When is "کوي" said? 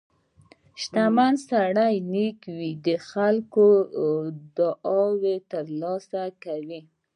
6.43-6.81